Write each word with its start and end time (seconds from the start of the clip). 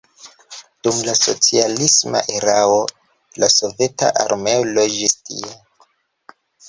Dum 0.85 1.01
la 1.09 1.13
socialisma 1.17 2.23
erao 2.37 2.79
la 3.43 3.51
soveta 3.57 4.09
armeo 4.25 4.65
loĝis 4.71 5.17
tie. 5.29 5.53